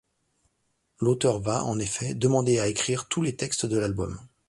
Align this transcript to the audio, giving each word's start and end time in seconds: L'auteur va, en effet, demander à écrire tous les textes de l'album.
L'auteur 0.99 1.39
va, 1.41 1.63
en 1.63 1.77
effet, 1.77 2.15
demander 2.15 2.57
à 2.57 2.65
écrire 2.65 3.07
tous 3.07 3.21
les 3.21 3.35
textes 3.35 3.67
de 3.67 3.77
l'album. 3.77 4.19